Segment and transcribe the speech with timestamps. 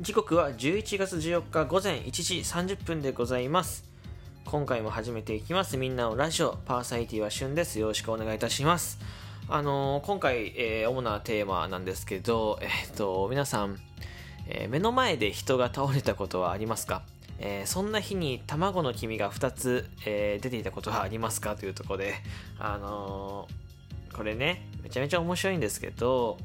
[0.00, 3.84] 時刻は11月14日午前1時30分でございます。
[4.46, 5.76] 今回も始めていきます。
[5.76, 7.78] みんなのラジオパーサイティは旬です。
[7.78, 8.98] よろしくお願いいたします。
[9.46, 13.76] あのー、今回、えー、主なテーマなんですけどえー、っと皆さん、
[14.48, 17.02] え目の前で人が倒れたことはありますか？
[17.38, 21.56] えー、そんな日に卵の黄身が2つ、えー、出ていたことはありますか？
[21.56, 22.14] というところで、
[22.58, 26.38] あのー、これね、めちゃめちゃ面白いんですけど、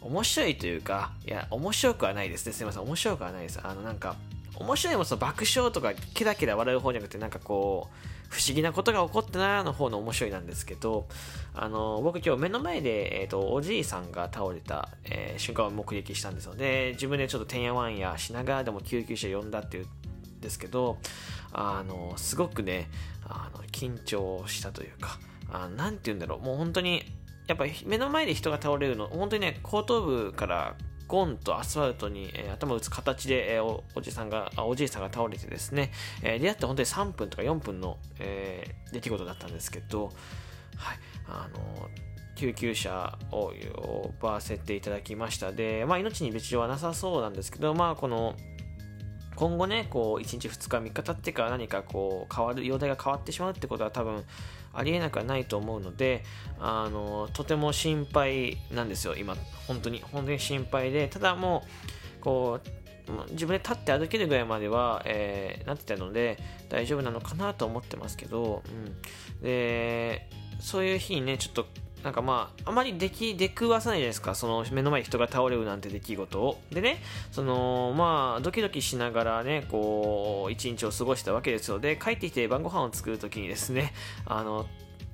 [0.00, 2.52] 面白いというか、いや、面白くはないですね。
[2.52, 2.82] すみません。
[2.82, 3.60] 面白くはないです。
[3.62, 4.16] あの、なんか、
[4.58, 11.06] 面白いもその爆笑とか、ケラケラ笑う方じゃなくて、なんかこう、不思議なことが起こったなの方の面白いなんですけど、
[11.54, 20.98] あの、僕今日目の前で、えっ、ー、と、おじいさんが倒れた、えー、瞬間を目撃したんですので、自分でちょっとてんやわんやしながらでも救急車呼んだっていうんですけど、
[21.52, 22.90] あの、すごくね、
[23.24, 25.18] あの、緊張したというか、
[25.50, 27.04] あなんて言うんだろう、もう本当に、
[27.46, 30.74] やっぱり目の前で人が倒れるの、本当にね、後頭部から
[31.06, 41.88] ゴンとアスファルトに、えー、頭打つ形で、えー、おおじさんがおじいさんが倒れてですね、えー、出会って本当に3分とか4分の、えー、出来事だったんですけど、はい、あの
[42.34, 45.52] 救急車を呼ばせていただきました。
[45.52, 48.34] で、まあ、命に別状はなさそうなんですけど、まあ、この
[49.36, 54.24] 今後ね、こう、1日2日3日経ってから何かこう、変わる、容体が変わってしまうってことは多分、
[54.72, 56.24] ありえなくはないと思うので、
[56.58, 61.64] あの、とても心配なんですよ、今、本当に、本当に心配で、ただも
[62.18, 62.68] う、こう、
[63.30, 69.42] 自分で立って歩けるぐらいまでは、えー、なってたので、大丈夫なのかなと思ってますけど、うん。
[69.42, 70.28] で、
[70.60, 71.66] そういう日にね、ちょっと
[72.04, 74.34] なんかまあ、あまり出来、出くわさないじゃないですか。
[74.34, 76.60] その目の前に人が倒れるなんて出来事を。
[76.70, 77.02] でね、
[77.32, 81.78] その、まあ、ドキドキしながらね、こう、一日を過ごしたわけですよ。
[81.78, 83.92] で、帰ってきて晩ご飯を作るときにですね、
[84.24, 84.66] あの、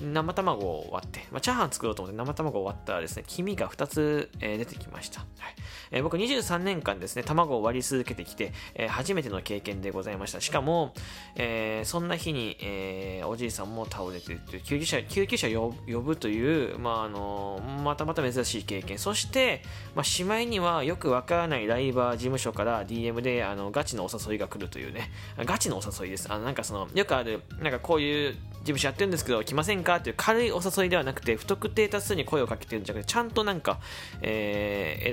[0.00, 5.20] 生卵を割って、まあ、チャーハン作ろうと思って生卵を割ったらですね、黄身が2つ、えー、出てきました。
[5.20, 5.54] はい
[5.90, 10.40] えー、僕23年間ですね、卵を割り続けてきて、えー、初めての経験でございました。
[10.40, 10.94] しかも、
[11.36, 18.98] えー、そんな日に、えー、おじいさんも倒れてる、救急車、救急車呼ぶという、まあ、あのまたまた珍しい経験。
[18.98, 19.62] そして、
[19.94, 26.32] まあ、しまいにはよくわからないライバー事務所から DM で、あの、ガチのお誘いが来るというね、ガチのお誘いです。
[26.32, 29.96] あの、なんかその、よくある、なんかこういう務所やってるんですけど、来ませんか？
[29.96, 33.80] っていう軽いお誘いではなくて、不特定多数に声をかけてるんじゃなくて、ちゃんとなんか、
[34.22, 35.10] え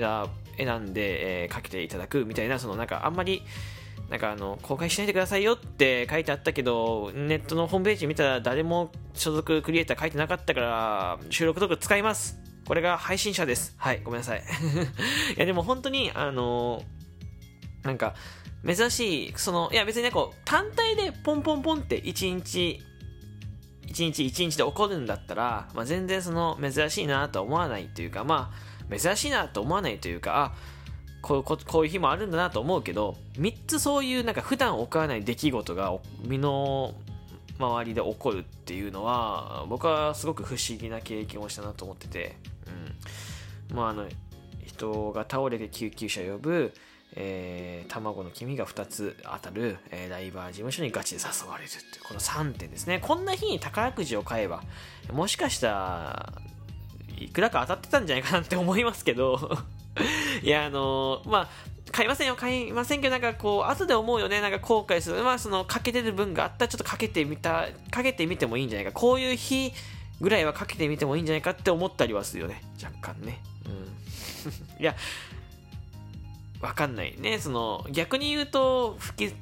[0.56, 3.42] 選選んで、えー、かけていただくみたいな、そのなんかあんまり、
[4.10, 12.38] なんかあの、公開しないでくださいよって書いてあったけど、ネットのホームページ見たら誰も所属クリエイター書いてなかったから、収録とか使います。
[12.66, 13.74] これが配信者です。
[13.78, 14.42] はい、ごめんなさい。
[15.36, 16.82] いや、でも本当に、あの
[17.82, 18.14] なんか、
[18.66, 22.80] 珍しい、その、いや別にね、こう、単体でポンポンポンって1日
[23.92, 28.50] 一日一日で起こるんだったら、まあ、全然その珍しいなとは思わないというか、ま
[28.90, 30.52] あ、珍しいなと思わないというか、あ、
[31.20, 35.92] こうここういう日もあるんだなと思うけど、3つそういうなんか普段起こらない出来事が
[36.24, 36.94] 身の
[37.58, 42.36] 周りで起こるっていうのは、僕はすごく不思議な経験をしたなと思ってて、
[43.70, 43.76] うん。
[43.76, 44.06] まあ、あの、
[44.64, 46.72] 人が倒れて救急車呼ぶ、
[47.14, 53.00] えー、卵の黄身が2つ当たる、えー、ライバー事務所にガチで誘われるってこの3点ですね。
[53.00, 54.62] こんな日に宝くじを買えば
[55.12, 56.32] もしかしたら
[57.18, 59.58] いくらか当たってたんじゃないかなって思いますけど
[60.42, 61.48] いやあのー、まあ
[61.92, 62.36] 買いませんよ。
[62.36, 64.40] 買いませんけどなんかこう後で思うよね。
[64.40, 65.22] なんか後悔する。
[65.22, 68.92] まあそのかけてる分があったらちょっとかけてみたかけてみてもいいんじゃないか。
[68.92, 69.72] こういう日
[70.20, 72.62] ぐらいはかけてみてもいいんじゃないかって思ったりはするよね。
[72.82, 73.40] 若干ね。
[73.66, 74.80] うん。
[74.80, 74.96] いや
[76.62, 77.38] わかんないね。
[77.38, 79.34] その、逆に言うと、不吉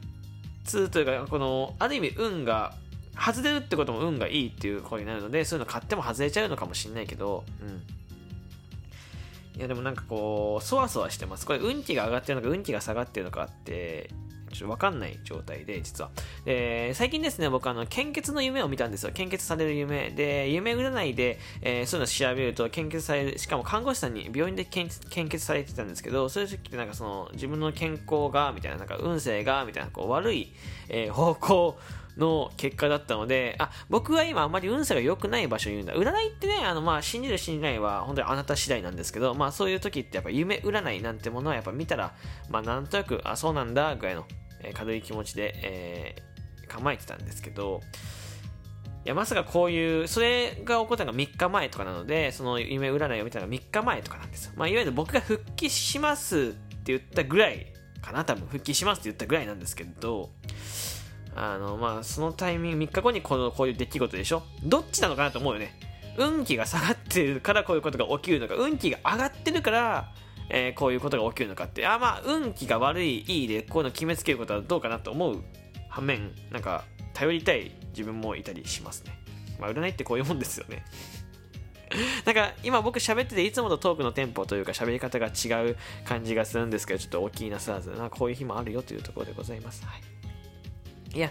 [0.91, 2.75] というか、この、ある意味運が、
[3.15, 7.83] 外れるってことも運がいいっていう声になるので、そういうの買っても外れちゃうのかもしんないけど、うん。
[9.59, 11.45] いや、でもなんかこう、そわそわしてます。
[11.45, 14.09] これ、運気が上がってるのか、運気が下がってるのかって、
[14.53, 16.11] ちょっとわかんない状態で、実は。
[16.45, 19.13] で、最近ですね、僕あの、献血の夢を見たんですよ。
[19.13, 20.11] 献血される夢。
[20.11, 30.53] で、夢占いで、えー、そういうの調べると、献血される、しかも看護師さんに病院で献血されてたんですけど、そういう時ってなんかその、自分の健康が、みたいな、なんか運勢が、みたいな、こう、悪い、
[30.89, 31.79] えー、方向、
[32.17, 35.95] の結果だったので、あ、僕は今あまり運勢が良くない場所にいるんだ。
[35.95, 42.15] 占いってね、あの、まあ、信じる信じないは本当にあなた次第なんですけど、まあ、そういう時ってやっぱ夢占いなんてものはやっぱ見たら、
[42.49, 44.27] まあ、なんとなく、あ、そうなんだ、ぐらいの、
[44.63, 47.81] え軽い気持ちで、えー、構えてたんですけど、
[49.05, 54.53] いや、まさかこういう、それが起こったのが3日前とかなので、その夢占いを見たのが3日前とかなんですよ。
[54.57, 56.57] まあ、いわゆる僕が復帰しますって
[56.93, 57.73] 言ったぐらい
[58.03, 58.47] かな、多分。
[58.47, 60.31] 復帰しますって言ったぐらいなんですけど、
[61.35, 64.43] あの、まあ、そのタイミング、3日後にこの、こういう出来事でしょ？
[64.63, 65.73] どっちなのかなと思うよね。
[66.17, 70.13] 運気が下がってるからこういうことが起きるのか、運気が上がってるから、
[70.49, 75.43] えー、こういうことが起きるのかって、あまあ、運気が悪い、いいで、こういうの決めつけることはどうかなと思う
[75.89, 76.85] 反面、なんか、
[77.15, 79.13] 頼りたい自分もいたりしますね。
[79.61, 80.85] まあ、占いってこういうもんですよね。
[82.25, 89.85] なんか今僕喋ってていつもとトークのテンポというか喋り方が違う感じがするんですけどちょっと大きいなさらずなこういう日もあるよというところでございます。
[89.85, 90.01] はい、
[91.15, 91.31] いや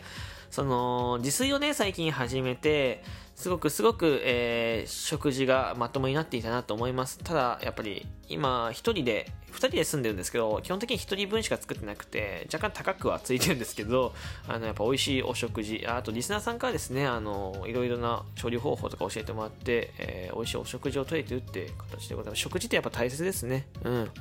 [0.49, 3.03] その自炊をね最近始めて
[3.39, 7.19] すごくすごく、えー、食事がまともになっていたなと思います。
[7.19, 14.13] ただ、やっぱり今、1人で、2人で住んでるんですけど、基本的に1人分しか作ってなくて、若干高くはついてるんですけど、
[14.45, 22.41] あの、やっぱ美味しいお食事、あとリスナーさんからですね、あの、いろいろな調理方法とか教えてもらって、えー、美味しいお食事をとれてるって形でございます。
[22.41, 23.67] 食事ってやっぱ大切ですね。
[23.85, 24.11] うん。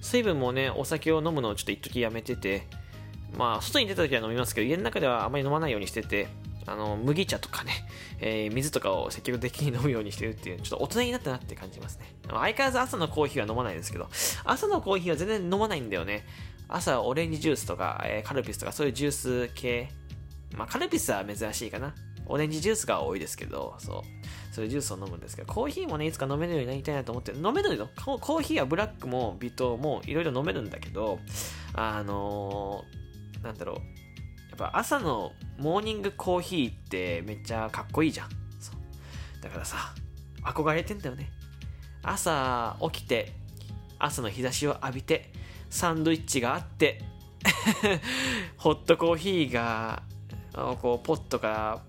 [0.00, 2.66] 水分もね、お酒を飲むのをちょっと一時やめてて、
[3.36, 6.28] まあ、外に出た時は飲みますけど、家の中ではあまり飲まないようにしてて、
[6.66, 7.72] あの、麦茶とかね、
[8.20, 12.06] えー、水とかを積極的に飲むようにしてるっていう、ちょっと大人になったなって感じますね。
[12.28, 14.08] 相変わらず朝のコーヒーは飲まないですけど、
[14.44, 16.24] 朝のコーヒーは全然飲まないんだよね。
[16.68, 19.90] 朝オレンジジュースとか、えー、カルピスとかそういうジュース系。
[20.56, 21.94] まあ、カルピスは珍しいかな。
[22.26, 24.02] オレンジジュースが多いですけど、そう。
[24.54, 31.18] そういうジュースを飲むんですけど、コーヒーもね、いつか飲めるようになりたいなと思って、飲めるのコーヒーはブラックも微糖もいろいろ飲めるんだけど、
[31.74, 33.03] あのー、
[33.44, 33.76] なんだろう。
[33.76, 33.82] や
[34.56, 38.30] っぱ朝のモーニングコーヒーってめっちゃかっこいいじゃん。
[38.60, 39.94] そうだからさ、
[40.42, 41.30] 憧れてんだよね。
[42.02, 43.32] 朝起きて、
[43.98, 45.32] 朝の日差しを浴びて、
[45.70, 47.02] サンドイッチがあって、
[48.56, 50.02] ホットコーヒーが、
[50.80, 51.82] こう、ポットから、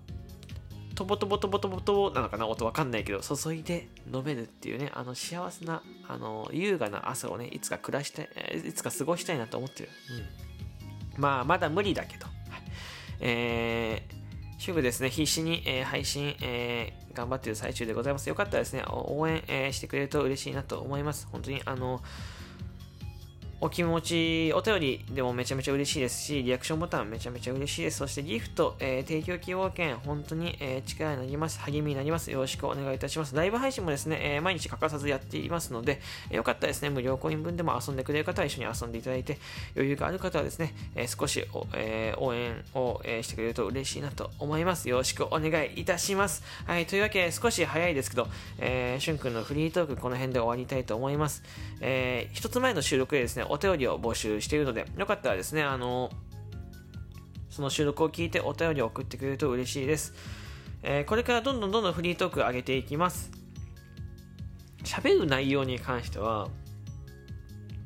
[0.94, 2.46] トボトボトボトボトボなのかな？
[2.46, 8.28] 音わかんないけど、注いで飲めるっていうね、あの幸せな、あの、優雅な朝をね、いつか暮らしたい、
[8.66, 9.90] いつか過ごしたいなと思ってる。
[10.10, 10.45] うん。
[11.18, 12.26] まあ、まだ無理だけど、
[13.20, 14.14] えー、
[14.58, 18.28] 主婦ですね、必死に、えー、配信、えー、頑張ってる最中でございます。
[18.28, 21.28] よかったらですね、応援、え、してくれると嬉しいなと思います。
[21.30, 22.02] 本当に、あの、
[23.58, 27.98] お気持ち、お便りでもめちゃめちゃ嬉しいですし、リアクションボタンめちゃめちゃ嬉しいです。
[27.98, 31.58] そしてギフト、えー、提供希望券、本当に、えー、力になります。
[31.60, 32.30] 励みになります。
[32.30, 33.34] よろしくお願いいたします。
[33.34, 39.38] ライブ配信もですね、えー、毎日欠かさずやっていますので、えよかったらですね、無料コイン分でも遊んでくれる方は一緒に遊んでいただいて、
[39.74, 41.42] 余裕がある方はですね、え少し
[41.74, 44.90] え応援を、えしてくれると嬉しいなと思います。
[44.90, 46.42] よろしくお願いいたします。
[46.66, 51.42] はい、というわけで少し早いですけど、えー、しゅんくんのフリートークこの辺で終わりたいと思います。
[51.80, 56.10] えー、一つ前の収録でですね、お便りを募集しているので、よかったらですね、あの、
[57.50, 60.14] その収録を聞いてお便りを送ってくれると嬉しいです。
[60.82, 63.30] えー、これからどんどんどんどんフリートーク上げていきます。
[64.84, 66.48] 喋る内容に関しては、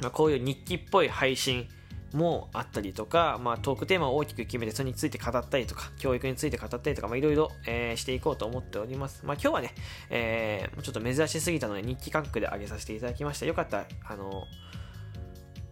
[0.01, 1.69] まあ、こういう日記っぽい配信
[2.13, 7.51] もあったりとか、まあ、トークテーマを大きく決めてそれについて語ったりとか、教育について語ったりとか、いろいろ
[7.95, 9.25] していこうと思っております。
[9.25, 9.75] まあ、今日はね、
[10.11, 13.47] えー、ちょっと珍しすぎたので日記感覚で上げさせていただきました。
[13.47, 14.47] よかったら、あの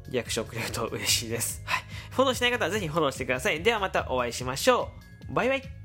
[0.09, 1.62] リアクションくれると嬉しいです。
[1.65, 1.83] はい。
[2.11, 3.62] フォローしない方はぜひフォローしてください。
[3.62, 4.93] ではまたお会いしましょ
[5.31, 5.35] う。
[5.35, 5.77] バイバイ。